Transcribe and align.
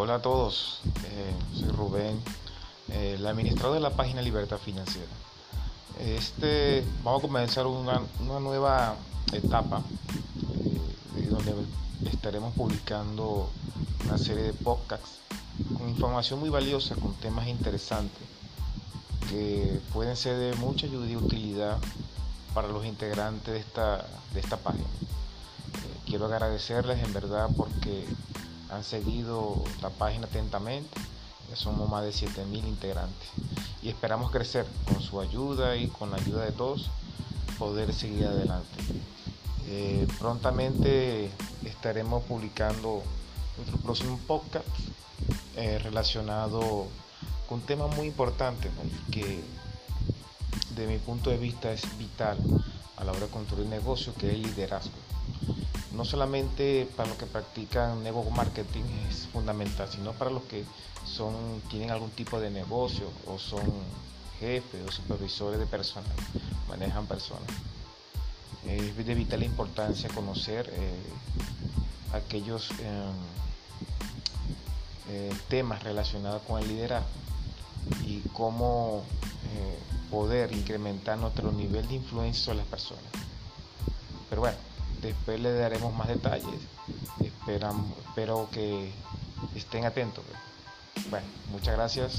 Hola 0.00 0.14
a 0.14 0.22
todos, 0.22 0.78
eh, 1.06 1.58
soy 1.58 1.70
Rubén, 1.70 2.22
eh, 2.92 3.16
el 3.18 3.26
administrador 3.26 3.74
de 3.74 3.80
la 3.80 3.90
página 3.90 4.22
Libertad 4.22 4.58
Financiera. 4.58 5.08
Este, 5.98 6.84
vamos 7.02 7.18
a 7.18 7.26
comenzar 7.26 7.66
una, 7.66 8.00
nueva 8.38 8.94
etapa 9.32 9.82
eh, 11.16 11.26
donde 11.28 11.52
estaremos 12.12 12.54
publicando 12.54 13.50
una 14.04 14.16
serie 14.18 14.44
de 14.44 14.52
podcasts 14.52 15.18
con 15.76 15.88
información 15.88 16.38
muy 16.38 16.48
valiosa, 16.48 16.94
con 16.94 17.14
temas 17.14 17.48
interesantes 17.48 18.22
que 19.28 19.80
pueden 19.92 20.16
ser 20.16 20.36
de 20.36 20.54
mucha 20.58 20.86
ayuda 20.86 21.08
y 21.08 21.16
utilidad 21.16 21.76
para 22.54 22.68
los 22.68 22.86
integrantes 22.86 23.52
de 23.52 23.58
esta, 23.58 24.06
de 24.32 24.38
esta 24.38 24.58
página. 24.58 24.86
quiero 26.06 26.26
agradecerles 26.26 27.02
en 27.02 27.12
verdad 27.12 27.50
porque 27.56 28.04
han 28.70 28.84
seguido 28.84 29.62
la 29.82 29.90
página 29.90 30.26
atentamente. 30.26 31.00
Somos 31.54 31.88
más 31.88 32.04
de 32.04 32.10
7.000 32.10 32.66
integrantes 32.66 33.28
y 33.82 33.88
esperamos 33.88 34.30
crecer 34.30 34.66
con 34.84 35.00
su 35.00 35.20
ayuda 35.20 35.76
y 35.76 35.88
con 35.88 36.10
la 36.10 36.18
ayuda 36.18 36.44
de 36.44 36.52
todos, 36.52 36.90
poder 37.58 37.94
seguir 37.94 38.26
adelante. 38.26 38.68
Eh, 39.66 40.06
prontamente 40.18 41.30
estaremos 41.64 42.22
publicando 42.24 43.02
nuestro 43.56 43.78
próximo 43.78 44.20
podcast 44.26 44.66
eh, 45.56 45.78
relacionado 45.78 46.86
con 47.48 47.60
un 47.60 47.66
tema 47.66 47.86
muy 47.86 48.06
importante 48.06 48.70
que 49.10 49.42
de 50.76 50.86
mi 50.86 50.98
punto 50.98 51.30
de 51.30 51.38
vista 51.38 51.72
es 51.72 51.98
vital 51.98 52.38
a 52.96 53.04
la 53.04 53.12
hora 53.12 53.22
de 53.22 53.28
construir 53.28 53.66
negocio, 53.68 54.12
que 54.14 54.28
es 54.28 54.34
el 54.34 54.42
liderazgo 54.42 54.92
no 55.92 56.04
solamente 56.04 56.88
para 56.96 57.08
los 57.08 57.18
que 57.18 57.26
practican 57.26 58.02
network 58.04 58.30
marketing 58.30 58.84
es 59.08 59.26
fundamental, 59.26 59.88
sino 59.88 60.12
para 60.12 60.30
los 60.30 60.44
que 60.44 60.64
son, 61.04 61.34
tienen 61.70 61.90
algún 61.90 62.10
tipo 62.10 62.38
de 62.40 62.50
negocio 62.50 63.10
o 63.26 63.38
son 63.38 63.62
jefes 64.38 64.86
o 64.86 64.92
supervisores 64.92 65.58
de 65.58 65.66
personas, 65.66 66.12
manejan 66.68 67.06
personas. 67.06 67.48
Es 68.64 68.96
de 68.96 69.14
vital 69.14 69.42
importancia 69.42 70.08
conocer 70.10 70.70
eh, 70.72 70.92
aquellos 72.12 72.70
em, 72.70 73.12
eh, 75.08 75.32
temas 75.48 75.82
relacionados 75.82 76.42
con 76.42 76.62
el 76.62 76.68
liderazgo 76.68 77.08
y 78.04 78.20
cómo 78.34 79.02
eh, 79.54 79.78
poder 80.10 80.52
incrementar 80.52 81.18
nuestro 81.18 81.50
nivel 81.50 81.88
de 81.88 81.94
influencia 81.94 82.44
sobre 82.44 82.58
las 82.58 82.66
personas. 82.66 83.02
Pero 84.28 84.42
bueno, 84.42 84.58
Después 84.98 85.38
le 85.40 85.52
daremos 85.52 85.94
más 85.94 86.08
detalles. 86.08 86.60
Esperamos, 87.22 87.86
espero 88.06 88.48
que 88.50 88.92
estén 89.54 89.84
atentos. 89.84 90.24
Bueno, 91.08 91.26
muchas 91.50 91.76
gracias. 91.76 92.12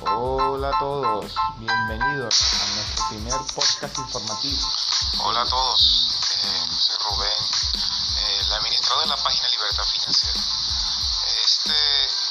Hola 0.00 0.70
a 0.70 0.78
todos, 0.80 1.32
bienvenidos 1.58 2.42
a 2.42 2.66
nuestro 2.74 3.08
primer 3.10 3.40
podcast 3.54 3.96
informativo. 3.98 4.66
Hola 5.24 5.42
a 5.42 5.46
todos, 5.46 5.80
eh, 6.42 6.66
soy 6.76 6.96
Rubén, 7.08 7.28
eh, 8.18 8.40
el 8.40 8.52
administrador 8.54 9.04
de 9.04 9.10
la 9.10 9.16
página 9.16 9.48
Libertad 9.48 9.84
Financiera. 9.84 10.40
Este, 11.44 11.74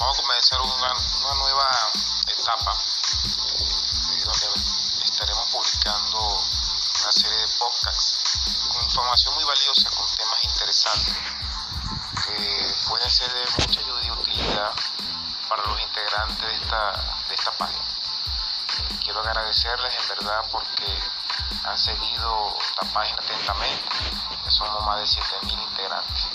vamos 0.00 0.18
a 0.18 0.22
comenzar 0.22 0.60
una, 0.60 1.34
nueva 1.34 1.68
etapa 2.26 2.76
podcasts 7.60 8.40
con 8.72 8.82
información 8.82 9.34
muy 9.34 9.44
valiosa, 9.44 9.90
con 9.90 10.06
temas 10.16 10.44
interesantes 10.44 11.14
que 12.24 12.74
pueden 12.88 13.10
ser 13.10 13.30
de 13.32 13.44
mucha 13.58 13.80
ayuda 13.80 14.02
y 14.02 14.10
utilidad 14.10 14.72
para 15.48 15.62
los 15.66 15.80
integrantes 15.80 16.40
de 16.40 16.54
esta, 16.54 16.92
de 17.28 17.34
esta 17.34 17.50
página. 17.52 17.84
Eh, 17.84 18.98
quiero 19.04 19.20
agradecerles 19.20 19.92
en 19.94 20.08
verdad 20.08 20.42
porque 20.50 20.86
han 21.64 21.78
seguido 21.78 22.56
la 22.80 22.88
página 22.94 23.18
atentamente, 23.18 23.88
ya 24.42 24.50
somos 24.50 24.86
más 24.86 24.98
de 24.98 25.20
7.000 25.20 25.62
integrantes 25.62 26.28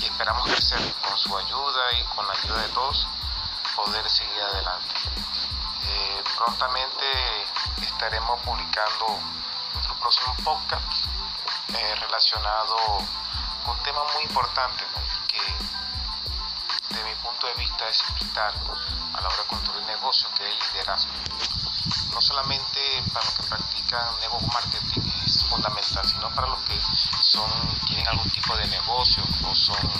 y 0.00 0.06
esperamos 0.06 0.44
crecer 0.48 0.94
con 1.00 1.16
su 1.16 1.36
ayuda 1.36 1.92
y 1.92 2.04
con 2.16 2.26
la 2.26 2.34
ayuda 2.34 2.60
de 2.60 2.68
todos, 2.70 3.06
poder 3.76 4.10
seguir 4.10 4.42
adelante. 4.42 4.94
Eh, 5.84 6.24
prontamente 6.36 7.46
estaremos 7.82 8.40
publicando 8.40 9.20
nuestro 9.74 9.94
próximo 10.00 10.34
podcast 10.44 11.06
eh, 11.74 11.94
relacionado 12.00 12.76
con 13.64 13.76
un 13.76 13.82
tema 13.82 14.00
muy 14.14 14.24
importante 14.24 14.84
que 15.28 16.94
de 16.94 17.04
mi 17.04 17.14
punto 17.16 17.46
de 17.46 17.54
vista 17.54 17.88
es 17.88 18.02
vital 18.20 18.54
a 19.14 19.20
la 19.20 19.28
hora 19.28 19.36
de 19.36 19.48
construir 19.48 19.84
negocio, 19.84 20.28
que 20.36 20.44
es 20.44 20.52
el 20.52 20.58
liderazgo. 20.72 21.12
No 22.12 22.20
solamente 22.20 23.02
para 23.12 23.24
los 23.24 23.34
que 23.34 23.42
practican 23.44 24.20
network 24.20 24.52
marketing 24.52 25.00
es 25.24 25.44
fundamental, 25.44 26.06
sino 26.06 26.28
para 26.34 26.48
los 26.48 26.60
que 26.60 26.78
son, 27.22 27.50
tienen 27.86 28.06
algún 28.08 28.28
tipo 28.30 28.56
de 28.56 28.66
negocio 28.68 29.22
o 29.44 29.54
son 29.54 29.90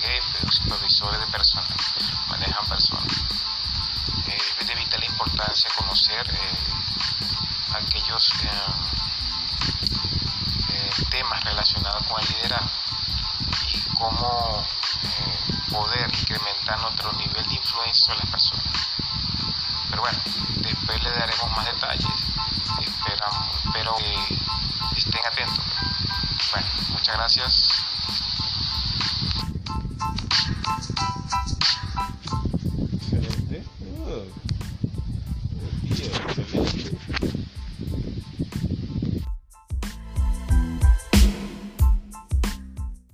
jefes 0.00 0.44
o 0.44 0.52
supervisores 0.52 1.20
de 1.20 1.26
personas, 1.28 1.68
manejan 2.28 2.66
personas. 2.66 3.22
Y 13.72 13.80
cómo 13.96 14.64
eh, 15.02 15.54
poder 15.70 16.14
incrementar 16.14 16.78
nuestro 16.80 17.12
nivel 17.14 17.48
de 17.48 17.54
influencia 17.54 18.06
sobre 18.06 18.18
las 18.20 18.30
personas. 18.30 18.88
Pero 19.90 20.02
bueno, 20.02 20.18
después 20.56 21.02
le 21.02 21.10
daremos 21.10 21.50
más 21.56 21.66
detalles. 21.66 22.06
Esperamos, 22.80 23.65